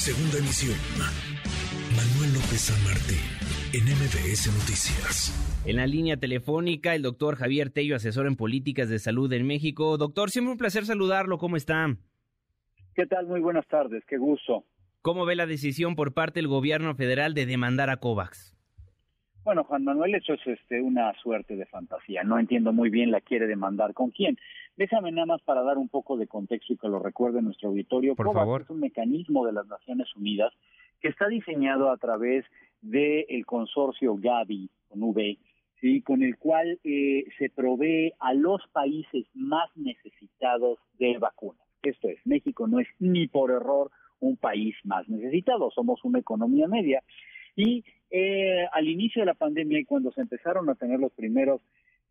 Segunda 0.00 0.38
emisión. 0.38 0.78
Manuel 1.94 2.32
López 2.32 2.72
San 2.72 2.84
Martín, 2.84 3.20
en 3.74 3.84
MBS 3.84 4.48
Noticias. 4.48 5.60
En 5.66 5.76
la 5.76 5.86
línea 5.86 6.16
telefónica, 6.16 6.94
el 6.94 7.02
doctor 7.02 7.36
Javier 7.36 7.68
Tello, 7.68 7.96
asesor 7.96 8.26
en 8.26 8.34
políticas 8.34 8.88
de 8.88 8.98
salud 8.98 9.30
en 9.34 9.46
México. 9.46 9.98
Doctor, 9.98 10.30
siempre 10.30 10.52
un 10.52 10.56
placer 10.56 10.86
saludarlo. 10.86 11.36
¿Cómo 11.36 11.58
está? 11.58 11.98
¿Qué 12.94 13.04
tal? 13.04 13.26
Muy 13.26 13.40
buenas 13.40 13.66
tardes. 13.68 14.02
Qué 14.08 14.16
gusto. 14.16 14.64
¿Cómo 15.02 15.26
ve 15.26 15.36
la 15.36 15.44
decisión 15.44 15.96
por 15.96 16.14
parte 16.14 16.40
del 16.40 16.48
gobierno 16.48 16.94
federal 16.94 17.34
de 17.34 17.44
demandar 17.44 17.90
a 17.90 17.98
COVAX? 17.98 18.56
Bueno, 19.44 19.64
Juan 19.64 19.84
Manuel, 19.84 20.14
eso 20.14 20.34
es 20.34 20.46
este, 20.46 20.82
una 20.82 21.14
suerte 21.22 21.56
de 21.56 21.64
fantasía. 21.66 22.22
No 22.24 22.38
entiendo 22.38 22.72
muy 22.72 22.90
bien 22.90 23.10
la 23.10 23.20
quiere 23.20 23.46
demandar 23.46 23.94
con 23.94 24.10
quién. 24.10 24.36
Déjame 24.76 25.12
nada 25.12 25.26
más 25.26 25.42
para 25.42 25.62
dar 25.62 25.78
un 25.78 25.88
poco 25.88 26.16
de 26.16 26.26
contexto 26.26 26.74
y 26.74 26.76
que 26.76 26.88
lo 26.88 26.98
recuerde 26.98 27.40
nuestro 27.40 27.70
auditorio. 27.70 28.14
Por 28.14 28.26
COVAX 28.26 28.40
favor. 28.40 28.62
es 28.62 28.70
un 28.70 28.80
mecanismo 28.80 29.46
de 29.46 29.52
las 29.52 29.66
Naciones 29.66 30.14
Unidas 30.14 30.52
que 31.00 31.08
está 31.08 31.28
diseñado 31.28 31.90
a 31.90 31.96
través 31.96 32.44
del 32.82 33.46
consorcio 33.46 34.16
Gavi, 34.16 34.68
con 34.88 35.02
V, 35.02 35.38
¿sí? 35.80 36.02
con 36.02 36.22
el 36.22 36.36
cual 36.36 36.78
eh, 36.84 37.24
se 37.38 37.50
provee 37.50 38.12
a 38.18 38.34
los 38.34 38.60
países 38.72 39.26
más 39.34 39.70
necesitados 39.74 40.78
de 40.98 41.16
vacunas. 41.18 41.62
Esto 41.82 42.08
es, 42.08 42.18
México 42.26 42.66
no 42.66 42.78
es 42.78 42.88
ni 42.98 43.26
por 43.26 43.50
error 43.50 43.90
un 44.20 44.36
país 44.36 44.76
más 44.84 45.08
necesitado, 45.08 45.70
somos 45.70 46.04
una 46.04 46.18
economía 46.18 46.68
media. 46.68 47.02
Y 47.56 47.84
eh, 48.10 48.66
al 48.72 48.88
inicio 48.88 49.22
de 49.22 49.26
la 49.26 49.34
pandemia 49.34 49.78
y 49.78 49.84
cuando 49.84 50.12
se 50.12 50.20
empezaron 50.20 50.68
a 50.68 50.74
tener 50.74 50.98
los 50.98 51.12
primeros, 51.12 51.60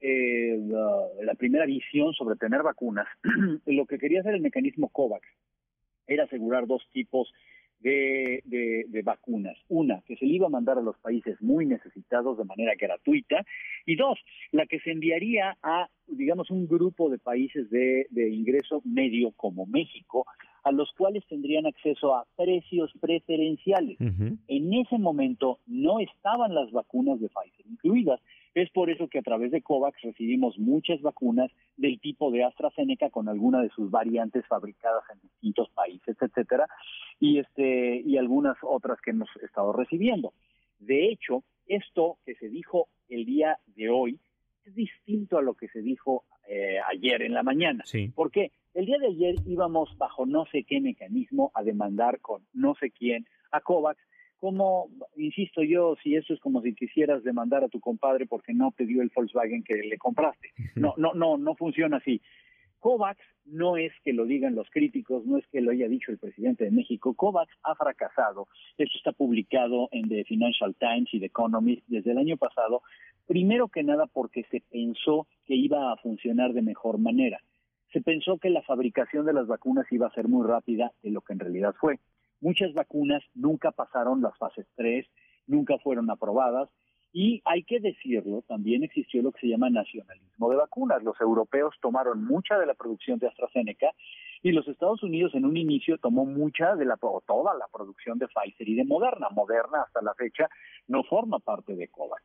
eh, 0.02 0.58
la, 0.68 1.24
la 1.24 1.34
primera 1.36 1.66
visión 1.66 2.14
sobre 2.14 2.38
tener 2.38 2.64
vacunas, 2.64 3.08
lo 3.66 3.86
que 3.86 3.98
quería 3.98 4.22
hacer 4.22 4.36
el 4.36 4.42
mecanismo 4.42 4.90
COVAX 4.90 5.28
era 6.08 6.24
asegurar 6.24 6.68
dos 6.68 6.88
tipos 6.92 7.32
de, 7.80 8.42
de, 8.46 8.86
de, 8.88 9.02
vacunas. 9.02 9.58
Una, 9.70 10.02
que 10.06 10.16
se 10.18 10.26
le 10.26 10.34
iba 10.34 10.48
a 10.48 10.50
mandar 10.50 10.78
a 10.78 10.82
los 10.82 10.98
países 10.98 11.42
muy 11.42 11.66
necesitados 11.66 12.38
de 12.38 12.44
manera 12.44 12.74
gratuita. 12.78 13.46
Y 13.86 13.96
dos, 13.96 14.20
la 14.52 14.66
que 14.66 14.80
se 14.80 14.92
enviaría 14.92 15.58
a, 15.64 15.90
digamos, 16.08 16.50
un 16.50 16.68
grupo 16.68 17.10
de 17.10 17.20
países 17.20 17.70
de, 17.70 18.08
de 18.10 18.30
ingreso 18.30 18.82
medio 18.84 19.32
como 19.32 19.66
México, 19.66 20.26
a 20.64 20.72
los 20.72 20.92
cuales 20.94 21.26
tendrían 21.28 21.66
acceso 21.66 22.16
a 22.16 22.26
precios 22.36 22.92
preferenciales. 23.00 24.00
Uh 24.00 24.06
-huh. 24.06 24.38
En 24.48 24.74
ese 24.74 24.98
momento 24.98 25.60
no 25.68 26.00
estaban 26.00 26.54
las 26.54 26.72
vacunas 26.72 27.20
de 27.20 27.30
Pfizer 27.30 27.66
incluidas. 27.68 28.20
Es 28.56 28.70
por 28.72 28.90
eso 28.90 29.08
que 29.08 29.20
a 29.20 29.22
través 29.22 29.52
de 29.52 29.62
COVAX 29.62 30.02
recibimos 30.02 30.58
muchas 30.58 31.02
vacunas 31.02 31.52
del 31.78 32.00
tipo 32.00 32.32
de 32.32 32.44
AstraZeneca 32.44 33.10
con 33.10 33.30
alguna 33.30 33.62
de 33.62 33.70
sus 33.70 33.92
variantes 33.92 34.46
fabricadas 34.48 35.04
en 35.14 35.20
distintos 35.22 35.70
países, 35.70 36.18
etcétera, 36.20 36.68
y 37.20 37.40
este 37.40 38.02
y 38.06 38.18
algunas 38.18 38.58
otras 38.64 39.00
que 39.02 39.12
hemos 39.12 39.30
estado 39.44 39.72
recibiendo. 39.72 40.34
De 40.80 41.10
hecho, 41.10 41.44
esto 41.68 42.18
que 42.26 42.36
se 42.36 42.50
dijo 42.50 42.88
el 43.08 43.26
día 43.26 43.60
de 43.76 43.90
hoy 43.90 44.20
es 44.66 44.76
distinto 44.76 45.38
a 45.38 45.42
lo 45.42 45.54
que 45.54 45.68
se 45.68 45.82
dijo 45.82 46.24
eh, 46.48 46.78
ayer 46.92 47.22
en 47.22 47.34
la 47.34 47.44
mañana. 47.44 47.84
Sí. 47.86 48.12
¿Por 48.16 48.32
qué? 48.32 48.52
El 48.74 48.86
día 48.86 48.98
de 49.00 49.08
ayer 49.08 49.36
íbamos 49.46 49.98
bajo 49.98 50.26
no 50.26 50.46
sé 50.52 50.64
qué 50.64 50.80
mecanismo 50.80 51.52
a 51.54 51.64
demandar 51.64 52.20
con 52.20 52.44
no 52.54 52.76
sé 52.76 52.92
quién 52.92 53.26
a 53.52 53.62
COVAX 53.62 54.00
como, 54.40 54.90
insisto 55.18 55.62
yo, 55.64 55.98
si 56.02 56.16
eso 56.16 56.34
es 56.34 56.40
como 56.40 56.62
si 56.62 56.74
quisieras 56.74 57.24
demandar 57.24 57.64
a 57.64 57.68
tu 57.68 57.82
compadre 57.82 58.26
porque 58.26 58.54
no 58.54 58.74
te 58.76 58.86
dio 58.86 59.02
el 59.02 59.12
Volkswagen 59.14 59.64
que 59.64 59.76
le 59.76 59.98
compraste. 59.98 60.52
No, 60.76 60.94
no, 60.98 61.14
no, 61.14 61.38
no 61.38 61.56
funciona 61.56 61.98
así. 61.98 62.22
COVAX 62.80 63.20
no 63.46 63.76
es 63.76 63.92
que 64.04 64.14
lo 64.14 64.26
digan 64.26 64.56
los 64.56 64.70
críticos, 64.70 65.26
no 65.26 65.38
es 65.38 65.46
que 65.48 65.60
lo 65.60 65.72
haya 65.72 65.90
dicho 65.90 66.12
el 66.12 66.18
presidente 66.18 66.64
de 66.64 66.72
México. 66.72 67.14
COVAX 67.14 67.52
ha 67.64 67.76
fracasado. 67.76 68.48
Esto 68.78 68.98
está 68.98 69.12
publicado 69.12 69.90
en 69.92 70.08
The 70.08 70.24
Financial 70.24 70.74
Times 70.76 71.14
y 71.14 71.20
The 71.20 71.26
Economist 71.26 71.86
desde 71.88 72.12
el 72.12 72.18
año 72.18 72.38
pasado. 72.38 72.82
Primero 73.28 73.68
que 73.68 73.84
nada 73.84 74.08
porque 74.08 74.46
se 74.50 74.62
pensó 74.72 75.28
que 75.46 75.56
iba 75.56 75.92
a 75.92 75.98
funcionar 75.98 76.54
de 76.54 76.62
mejor 76.62 76.98
manera. 76.98 77.42
Se 77.92 78.02
pensó 78.02 78.38
que 78.38 78.50
la 78.50 78.62
fabricación 78.62 79.26
de 79.26 79.34
las 79.34 79.48
vacunas 79.48 79.86
iba 79.92 80.08
a 80.08 80.14
ser 80.14 80.28
muy 80.28 80.46
rápida 80.46 80.92
de 81.02 81.12
lo 81.12 81.22
que 81.22 81.34
en 81.34 81.40
realidad 81.40 81.76
fue. 81.80 82.00
Muchas 82.42 82.74
vacunas 82.74 83.24
nunca 83.34 83.72
pasaron 83.72 84.22
las 84.22 84.38
fases 84.38 84.66
3, 84.76 85.06
nunca 85.48 85.78
fueron 85.80 86.10
aprobadas 86.10 86.70
y 87.12 87.42
hay 87.46 87.64
que 87.64 87.80
decirlo, 87.80 88.44
también 88.48 88.84
existió 88.84 89.24
lo 89.24 89.32
que 89.32 89.42
se 89.42 89.48
llama 89.48 89.70
nacionalismo 89.70 90.50
de 90.50 90.58
vacunas. 90.58 91.04
Los 91.04 91.20
europeos 91.20 91.74
tomaron 91.82 92.24
mucha 92.24 92.60
de 92.60 92.68
la 92.68 92.76
producción 92.76 93.18
de 93.18 93.28
AstraZeneca 93.28 93.92
y 94.44 94.52
los 94.52 94.68
Estados 94.68 95.02
Unidos 95.02 95.34
en 95.34 95.46
un 95.46 95.58
inicio 95.58 95.98
tomó 95.98 96.26
mucha 96.26 96.76
de 96.76 96.86
la 96.86 96.98
o 97.02 97.22
toda 97.26 97.56
la 97.56 97.68
producción 97.74 98.20
de 98.20 98.28
Pfizer 98.28 98.70
y 98.70 98.76
de 98.76 98.86
Moderna. 98.86 99.30
Moderna 99.32 99.82
hasta 99.82 100.02
la 100.04 100.14
fecha 100.14 100.48
no 100.88 101.04
forma 101.04 101.40
parte 101.40 101.76
de 101.76 101.88
COVAX. 101.88 102.24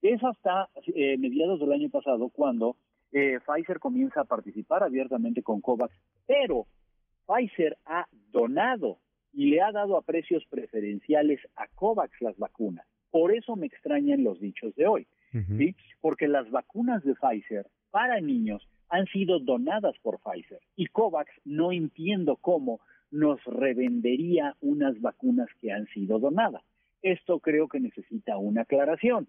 Es 0.00 0.22
hasta 0.22 0.70
eh, 0.94 1.18
mediados 1.18 1.58
del 1.58 1.72
año 1.72 1.90
pasado 1.90 2.28
cuando 2.28 2.76
eh, 3.12 3.38
Pfizer 3.44 3.78
comienza 3.78 4.20
a 4.20 4.24
participar 4.24 4.82
abiertamente 4.82 5.42
con 5.42 5.60
COVAX, 5.60 5.94
pero 6.26 6.66
Pfizer 7.26 7.76
ha 7.86 8.06
donado 8.30 8.98
y 9.32 9.50
le 9.50 9.62
ha 9.62 9.72
dado 9.72 9.96
a 9.96 10.02
precios 10.02 10.44
preferenciales 10.48 11.40
a 11.56 11.68
COVAX 11.68 12.20
las 12.20 12.36
vacunas. 12.38 12.86
Por 13.10 13.34
eso 13.34 13.56
me 13.56 13.66
extrañan 13.66 14.22
los 14.22 14.40
dichos 14.40 14.74
de 14.76 14.86
hoy, 14.86 15.06
uh 15.34 15.38
-huh. 15.38 15.58
¿sí? 15.58 15.76
Porque 16.00 16.28
las 16.28 16.50
vacunas 16.50 17.02
de 17.04 17.14
Pfizer 17.14 17.66
para 17.90 18.20
niños 18.20 18.66
han 18.88 19.06
sido 19.06 19.38
donadas 19.38 19.96
por 20.02 20.18
Pfizer 20.20 20.60
y 20.76 20.86
COVAX 20.86 21.30
no 21.44 21.72
entiendo 21.72 22.36
cómo 22.36 22.80
nos 23.10 23.42
revendería 23.44 24.56
unas 24.60 25.00
vacunas 25.00 25.48
que 25.60 25.72
han 25.72 25.86
sido 25.88 26.18
donadas. 26.18 26.62
Esto 27.02 27.40
creo 27.40 27.68
que 27.68 27.80
necesita 27.80 28.36
una 28.36 28.62
aclaración, 28.62 29.28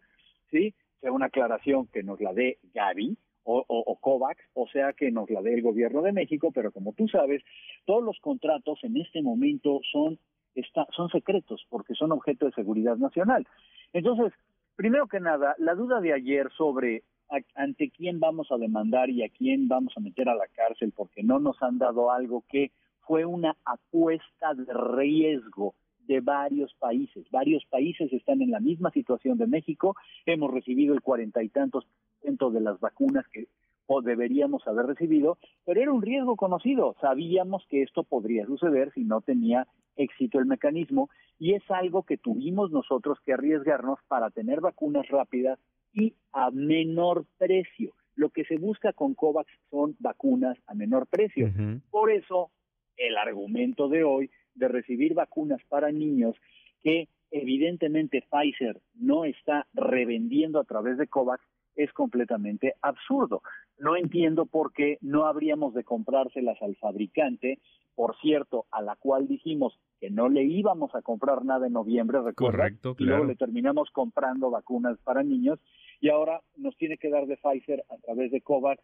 ¿sí? 0.52 0.74
Sea 1.00 1.12
una 1.12 1.28
aclaración 1.28 1.88
que 1.88 2.04
nos 2.04 2.20
la 2.22 2.34
dé 2.34 2.60
Gavi, 2.74 3.18
o, 3.44 3.64
o, 3.68 3.80
o, 3.80 3.96
COVAX, 3.98 4.40
o 4.54 4.68
sea 4.68 4.94
que 4.94 5.12
nos 5.12 5.30
la 5.30 5.42
dé 5.42 5.54
el 5.54 5.62
gobierno 5.62 6.02
de 6.02 6.12
México, 6.12 6.52
pero 6.54 6.72
como 6.72 6.94
tú 6.94 7.08
sabes, 7.08 7.44
todos 7.86 8.04
los 8.04 8.20
contratos 8.20 8.80
en 8.84 8.98
este 8.98 9.22
momento 9.22 9.82
son, 9.92 10.20
está, 10.56 10.88
son 10.96 11.10
secretos 11.10 11.66
porque 11.70 11.96
son 11.96 12.12
objeto 12.12 12.46
de 12.46 12.52
seguridad 12.54 12.98
nacional. 12.98 13.48
Entonces, 13.94 14.34
primero 14.76 15.08
que 15.08 15.20
nada, 15.20 15.56
la 15.58 15.76
duda 15.76 16.02
de 16.02 16.14
ayer 16.14 16.50
sobre 16.58 17.04
a, 17.30 17.40
ante 17.56 17.90
quién 17.90 18.20
vamos 18.20 18.52
a 18.52 18.58
demandar 18.58 19.10
y 19.10 19.24
a 19.24 19.30
quién 19.30 19.68
vamos 19.68 19.94
a 19.96 20.02
meter 20.02 20.30
a 20.30 20.36
la 20.36 20.48
cárcel 20.48 20.94
porque 20.96 21.24
no 21.24 21.40
nos 21.40 21.62
han 21.64 21.78
dado 21.78 22.12
algo 22.12 22.44
que 22.50 22.72
fue 23.02 23.26
una 23.26 23.56
apuesta 23.66 24.54
de 24.54 24.72
riesgo 24.96 25.74
de 26.08 26.20
varios 26.20 26.74
países. 26.76 27.26
Varios 27.32 27.66
países 27.66 28.12
están 28.12 28.42
en 28.42 28.52
la 28.52 28.60
misma 28.60 28.92
situación 28.92 29.38
de 29.38 29.48
México. 29.48 29.96
Hemos 30.26 30.52
recibido 30.52 30.94
el 30.94 31.02
cuarenta 31.02 31.44
y 31.44 31.50
tantos 31.50 31.86
de 32.22 32.62
las 32.62 32.80
vacunas 32.80 33.26
que 33.28 33.48
o 33.94 34.02
deberíamos 34.02 34.66
haber 34.68 34.86
recibido, 34.86 35.38
pero 35.66 35.82
era 35.82 35.92
un 35.92 36.02
riesgo 36.02 36.38
conocido. 36.38 36.96
Sabíamos 37.02 37.66
que 37.68 37.82
esto 37.82 38.04
podría 38.04 38.46
suceder 38.46 38.92
si 38.94 39.04
no 39.04 39.20
tenía 39.20 39.68
éxito 39.98 40.40
el 40.40 40.46
mecanismo 40.46 41.10
y 41.38 41.56
es 41.56 41.64
algo 41.70 42.04
que 42.04 42.18
tuvimos 42.18 42.72
nosotros 42.72 43.18
que 43.26 43.34
arriesgarnos 43.34 44.00
para 44.08 44.30
tener 44.30 44.62
vacunas 44.62 45.08
rápidas 45.10 45.60
y 45.94 46.14
a 46.32 46.52
menor 46.52 47.26
precio. 47.38 47.92
Lo 48.16 48.30
que 48.30 48.46
se 48.46 48.58
busca 48.58 48.94
con 48.94 49.14
COVAX 49.14 49.52
son 49.70 49.96
vacunas 50.00 50.58
a 50.68 50.74
menor 50.74 51.08
precio. 51.08 51.48
Uh 51.48 51.50
-huh. 51.50 51.82
Por 51.92 52.12
eso 52.12 52.50
el 52.96 53.18
argumento 53.18 53.90
de 53.90 54.04
hoy 54.04 54.30
de 54.56 54.68
recibir 54.68 55.14
vacunas 55.14 55.62
para 55.70 55.92
niños 55.92 56.36
que 56.82 57.08
evidentemente 57.32 58.24
Pfizer 58.30 58.82
no 58.94 59.26
está 59.26 59.68
revendiendo 59.74 60.60
a 60.60 60.66
través 60.66 60.98
de 60.98 61.08
COVAX 61.08 61.44
es 61.76 61.92
completamente 61.94 62.76
absurdo. 62.82 63.42
No 63.78 63.96
entiendo 63.96 64.46
por 64.46 64.74
qué 64.74 64.98
no 65.02 65.26
habríamos 65.26 65.74
de 65.74 65.84
comprárselas 65.84 66.62
al 66.62 66.76
fabricante, 66.76 67.60
por 67.96 68.16
cierto, 68.18 68.66
a 68.72 68.82
la 68.82 68.96
cual 68.96 69.28
dijimos 69.28 69.80
que 70.00 70.10
no 70.10 70.30
le 70.30 70.44
íbamos 70.44 70.94
a 70.96 71.02
comprar 71.02 71.46
nada 71.46 71.68
en 71.68 71.74
noviembre, 71.74 72.22
recuerda, 72.22 72.58
Correcto, 72.58 72.92
y 72.92 72.96
claro. 72.96 73.18
luego 73.18 73.26
le 73.32 73.36
terminamos 73.36 73.90
comprando 73.92 74.50
vacunas 74.50 74.98
para 75.04 75.24
niños 75.24 75.60
y 76.00 76.10
ahora 76.10 76.42
nos 76.58 76.76
tiene 76.78 76.98
que 76.98 77.10
dar 77.10 77.28
de 77.28 77.38
Pfizer 77.38 77.84
a 77.90 77.98
través 77.98 78.32
de 78.32 78.42
COVAX. 78.42 78.82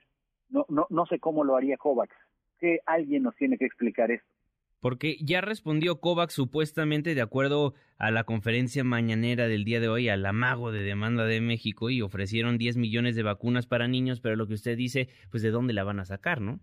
No, 0.50 0.66
no, 0.69 0.88
no 0.90 1.06
sé 1.08 1.19
cómo 1.19 1.44
lo 1.44 1.56
haría 1.56 1.78
COVAX. 1.78 2.16
Que 2.60 2.80
alguien 2.86 3.24
nos 3.24 3.36
tiene 3.36 3.58
que 3.58 3.66
explicar 3.66 4.12
esto. 4.12 4.37
Porque 4.80 5.18
ya 5.22 5.42
respondió 5.42 6.00
COVAX 6.00 6.34
supuestamente 6.34 7.16
de 7.16 7.22
acuerdo 7.22 7.74
a 7.98 8.12
la 8.12 8.26
conferencia 8.26 8.84
mañanera 8.84 9.48
del 9.48 9.64
día 9.64 9.80
de 9.80 9.90
hoy 9.90 10.08
al 10.08 10.26
amago 10.26 10.72
de 10.72 10.84
demanda 10.84 11.26
de 11.26 11.42
México 11.42 11.90
y 11.90 12.02
ofrecieron 12.02 12.58
10 12.58 12.78
millones 12.78 13.16
de 13.16 13.24
vacunas 13.24 13.66
para 13.66 13.88
niños, 13.88 14.22
pero 14.22 14.36
lo 14.36 14.48
que 14.48 14.54
usted 14.54 14.78
dice, 14.78 15.10
pues 15.32 15.42
de 15.42 15.50
dónde 15.50 15.74
la 15.74 15.84
van 15.84 16.00
a 16.00 16.06
sacar, 16.06 16.42
¿no? 16.42 16.60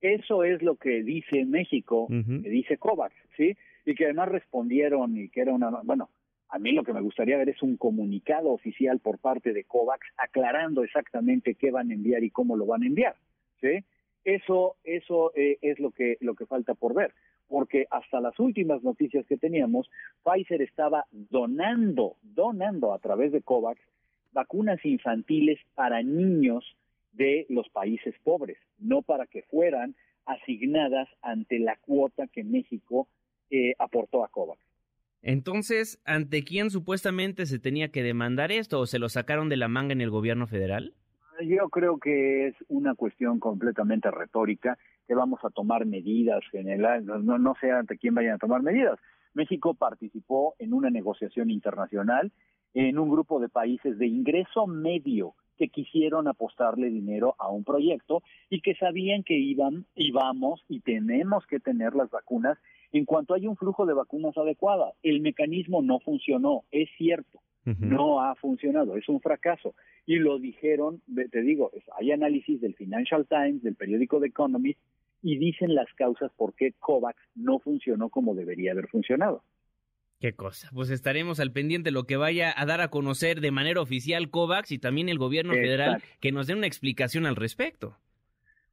Eso 0.00 0.44
es 0.44 0.62
lo 0.62 0.76
que 0.76 1.02
dice 1.02 1.44
México, 1.44 2.06
uh 2.08 2.12
-huh. 2.12 2.42
que 2.42 2.48
dice 2.48 2.78
COVAX, 2.78 3.14
¿sí? 3.36 3.56
Y 3.84 3.94
que 3.96 4.04
además 4.04 4.28
respondieron 4.28 5.16
y 5.16 5.28
que 5.28 5.40
era 5.40 5.52
una, 5.52 5.70
bueno, 5.82 6.10
a 6.50 6.58
mí 6.60 6.70
lo 6.72 6.84
que 6.84 6.92
me 6.92 7.00
gustaría 7.00 7.36
ver 7.36 7.48
es 7.48 7.62
un 7.62 7.76
comunicado 7.76 8.50
oficial 8.50 9.00
por 9.00 9.18
parte 9.18 9.52
de 9.52 9.64
COVAX 9.64 10.06
aclarando 10.16 10.84
exactamente 10.84 11.56
qué 11.56 11.72
van 11.72 11.90
a 11.90 11.94
enviar 11.94 12.22
y 12.22 12.30
cómo 12.30 12.56
lo 12.56 12.66
van 12.66 12.84
a 12.84 12.86
enviar, 12.86 13.16
¿sí? 13.60 13.84
Eso, 14.24 14.76
eso 14.84 15.32
eh, 15.34 15.58
es 15.62 15.80
lo 15.80 15.90
que, 15.90 16.18
lo 16.20 16.34
que 16.34 16.46
falta 16.46 16.74
por 16.74 16.94
ver 16.94 17.12
porque 17.48 17.86
hasta 17.90 18.20
las 18.20 18.38
últimas 18.38 18.82
noticias 18.82 19.26
que 19.26 19.36
teníamos, 19.36 19.90
Pfizer 20.22 20.62
estaba 20.62 21.06
donando, 21.10 22.16
donando 22.22 22.92
a 22.92 22.98
través 22.98 23.32
de 23.32 23.42
COVAX 23.42 23.80
vacunas 24.32 24.84
infantiles 24.84 25.58
para 25.74 26.02
niños 26.02 26.64
de 27.12 27.46
los 27.48 27.68
países 27.70 28.14
pobres, 28.22 28.58
no 28.78 29.02
para 29.02 29.26
que 29.26 29.42
fueran 29.42 29.96
asignadas 30.26 31.08
ante 31.22 31.58
la 31.58 31.76
cuota 31.76 32.26
que 32.28 32.44
México 32.44 33.08
eh, 33.50 33.74
aportó 33.78 34.24
a 34.24 34.28
COVAX. 34.28 34.60
Entonces, 35.22 36.00
¿ante 36.04 36.44
quién 36.44 36.70
supuestamente 36.70 37.46
se 37.46 37.58
tenía 37.58 37.88
que 37.88 38.02
demandar 38.02 38.52
esto 38.52 38.78
o 38.78 38.86
se 38.86 38.98
lo 38.98 39.08
sacaron 39.08 39.48
de 39.48 39.56
la 39.56 39.68
manga 39.68 39.92
en 39.92 40.00
el 40.00 40.10
gobierno 40.10 40.46
federal? 40.46 40.94
Yo 41.44 41.68
creo 41.68 41.98
que 41.98 42.48
es 42.48 42.54
una 42.68 42.94
cuestión 42.94 43.38
completamente 43.40 44.10
retórica, 44.10 44.78
que 45.08 45.14
vamos 45.14 45.40
a 45.42 45.50
tomar 45.50 45.86
medidas 45.86 46.44
generales, 46.52 47.04
no, 47.04 47.38
no 47.38 47.54
sé 47.60 47.72
ante 47.72 47.96
quién 47.96 48.14
vayan 48.14 48.34
a 48.34 48.38
tomar 48.38 48.62
medidas. 48.62 49.00
México 49.32 49.74
participó 49.74 50.54
en 50.58 50.74
una 50.74 50.90
negociación 50.90 51.50
internacional 51.50 52.30
en 52.74 52.98
un 52.98 53.08
grupo 53.08 53.40
de 53.40 53.48
países 53.48 53.98
de 53.98 54.06
ingreso 54.06 54.66
medio 54.66 55.34
que 55.56 55.68
quisieron 55.68 56.28
apostarle 56.28 56.88
dinero 56.88 57.34
a 57.38 57.48
un 57.48 57.64
proyecto 57.64 58.22
y 58.48 58.60
que 58.60 58.74
sabían 58.76 59.24
que 59.24 59.34
iban, 59.34 59.86
íbamos 59.96 60.64
y 60.68 60.80
tenemos 60.80 61.44
que 61.46 61.58
tener 61.58 61.94
las 61.94 62.10
vacunas 62.10 62.58
en 62.92 63.04
cuanto 63.04 63.34
hay 63.34 63.46
un 63.46 63.56
flujo 63.56 63.84
de 63.86 63.94
vacunas 63.94 64.36
adecuada. 64.36 64.92
El 65.02 65.20
mecanismo 65.20 65.82
no 65.82 65.98
funcionó, 65.98 66.62
es 66.70 66.88
cierto, 66.96 67.40
no 67.64 68.22
ha 68.22 68.34
funcionado, 68.36 68.96
es 68.96 69.08
un 69.08 69.20
fracaso. 69.20 69.74
Y 70.06 70.16
lo 70.16 70.38
dijeron, 70.38 71.02
te 71.30 71.42
digo, 71.42 71.70
hay 71.98 72.12
análisis 72.12 72.60
del 72.60 72.74
Financial 72.74 73.26
Times, 73.26 73.62
del 73.62 73.74
periódico 73.74 74.20
The 74.20 74.28
Economist, 74.28 74.80
y 75.22 75.38
dicen 75.38 75.74
las 75.74 75.92
causas 75.94 76.30
por 76.36 76.54
qué 76.54 76.72
COVAX 76.78 77.18
no 77.34 77.58
funcionó 77.58 78.08
como 78.08 78.34
debería 78.34 78.72
haber 78.72 78.88
funcionado. 78.88 79.42
Qué 80.20 80.32
cosa. 80.32 80.68
Pues 80.74 80.90
estaremos 80.90 81.38
al 81.38 81.52
pendiente 81.52 81.88
de 81.88 81.92
lo 81.92 82.04
que 82.04 82.16
vaya 82.16 82.52
a 82.56 82.66
dar 82.66 82.80
a 82.80 82.88
conocer 82.88 83.40
de 83.40 83.52
manera 83.52 83.80
oficial 83.80 84.30
COVAX 84.30 84.72
y 84.72 84.78
también 84.78 85.08
el 85.08 85.18
gobierno 85.18 85.52
federal 85.54 86.02
que 86.20 86.32
nos 86.32 86.48
dé 86.48 86.54
una 86.54 86.66
explicación 86.66 87.24
al 87.24 87.36
respecto. 87.36 87.96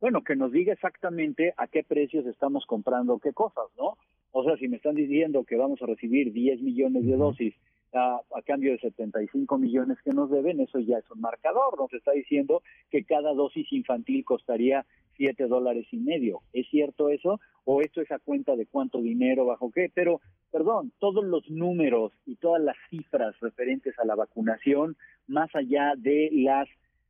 Bueno, 0.02 0.24
que 0.24 0.36
nos 0.36 0.52
diga 0.52 0.74
exactamente 0.74 1.54
a 1.58 1.68
qué 1.68 1.84
precios 1.84 2.26
estamos 2.26 2.66
comprando 2.66 3.20
qué 3.20 3.32
cosas, 3.32 3.66
¿no? 3.78 3.98
O 4.32 4.44
sea, 4.44 4.58
si 4.58 4.68
me 4.68 4.78
están 4.78 4.96
diciendo 4.96 5.46
que 5.46 5.56
vamos 5.56 5.82
a 5.82 5.86
recibir 5.86 6.34
10 6.34 6.62
millones 6.62 7.06
de 7.06 7.16
dosis 7.16 7.54
a, 7.94 8.20
a, 8.36 8.42
cambio 8.42 8.72
de 8.74 8.80
75 8.80 9.58
millones 9.58 9.98
que 10.04 10.12
nos 10.12 10.30
deben, 10.30 10.60
eso 10.60 10.80
ya 10.80 10.98
es 10.98 11.10
un 11.12 11.22
marcador. 11.22 11.80
Nos 11.80 11.94
está 11.94 12.12
diciendo 12.12 12.62
que 12.92 13.06
cada 13.06 13.34
dosis 13.34 13.72
infantil 13.72 14.26
costaría 14.26 14.86
7 15.18 15.48
dólares 15.48 15.88
y 15.92 15.98
medio. 15.98 16.42
¿Es 16.54 16.68
cierto 16.70 17.10
eso? 17.10 17.40
¿O 17.64 17.82
esto 17.82 18.02
es 18.02 18.12
a 18.12 18.20
cuenta 18.20 18.56
de 18.56 18.66
cuánto 18.66 19.02
dinero, 19.02 19.46
bajo 19.46 19.72
qué? 19.72 19.92
Pero, 19.94 20.22
perdón, 20.52 20.92
todos 21.00 21.26
los 21.26 21.50
números 21.50 22.12
y 22.26 22.36
todas 22.36 22.62
las 22.62 22.76
cifras 22.90 23.36
referentes 23.40 23.98
a 24.00 24.06
la 24.06 24.16
vacunación, 24.16 24.96
más 25.28 25.54
allá 25.56 25.94
de 25.98 26.30
las 26.32 26.68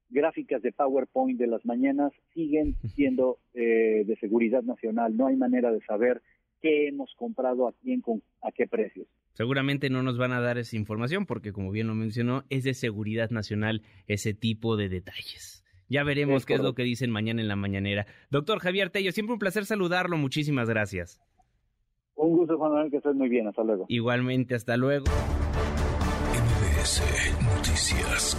gráficas 0.09 0.61
de 0.61 0.71
PowerPoint 0.71 1.39
de 1.39 1.47
las 1.47 1.65
mañanas, 1.65 2.13
siguen 2.33 2.75
siendo 2.95 3.39
eh, 3.53 4.03
de 4.05 4.15
seguridad 4.17 4.63
nacional. 4.63 5.17
No 5.17 5.27
hay 5.27 5.35
manera 5.35 5.71
de 5.71 5.81
saber 5.81 6.21
qué 6.61 6.87
hemos 6.87 7.13
comprado 7.15 7.67
a 7.67 7.73
quién, 7.73 8.01
con, 8.01 8.21
a 8.41 8.51
qué 8.51 8.67
precios. 8.67 9.07
Seguramente 9.33 9.89
no 9.89 10.01
nos 10.01 10.17
van 10.17 10.31
a 10.31 10.39
dar 10.39 10.57
esa 10.57 10.77
información 10.77 11.25
porque, 11.25 11.51
como 11.51 11.71
bien 11.71 11.87
lo 11.87 11.95
mencionó, 11.95 12.45
es 12.49 12.63
de 12.63 12.73
seguridad 12.73 13.29
nacional 13.31 13.81
ese 14.07 14.33
tipo 14.33 14.77
de 14.77 14.87
detalles. 14.87 15.64
Ya 15.87 16.03
veremos 16.03 16.45
qué 16.45 16.55
es 16.55 16.61
lo 16.61 16.73
que 16.73 16.83
dicen 16.83 17.11
mañana 17.11 17.41
en 17.41 17.47
la 17.47 17.55
mañanera. 17.55 18.07
Doctor 18.29 18.59
Javier 18.59 18.89
Tello, 18.89 19.11
siempre 19.11 19.33
un 19.33 19.39
placer 19.39 19.65
saludarlo. 19.65 20.17
Muchísimas 20.17 20.69
gracias. 20.69 21.21
Un 22.15 22.37
gusto, 22.37 22.57
Juan 22.57 22.71
Manuel, 22.71 22.91
que 22.91 22.97
estés 22.97 23.15
muy 23.15 23.29
bien. 23.29 23.47
Hasta 23.47 23.63
luego. 23.63 23.85
Igualmente, 23.89 24.55
hasta 24.55 24.77
luego. 24.77 25.05
MBS 26.33 27.01
Noticias. 27.43 28.37